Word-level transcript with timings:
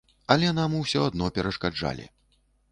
Але 0.35 0.47
нам 0.59 0.71
усё 0.79 1.03
адно 1.09 1.29
перашкаджалі. 1.37 2.11